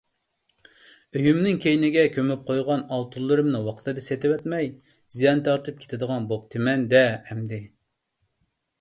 ئۆيۈمنىڭ 1.17 1.59
كەينىگە 1.65 2.05
كۆمۈپ 2.15 2.41
قويغان 2.47 2.81
ئالتۇنلىرىمنى 2.97 3.63
ۋاقتىدا 3.69 4.07
سېتىۋەتمەي 4.09 4.73
زىيان 5.19 5.47
تارتىپ 5.51 5.81
كېتىدىغان 5.85 6.29
بوپتىمەن-دە 6.35 7.07
ئەمدى! 7.17 7.65